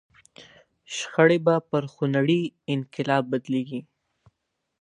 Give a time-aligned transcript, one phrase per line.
[0.95, 2.41] شخړې به پر خونړي
[2.73, 3.81] انقلاب بدلېږي.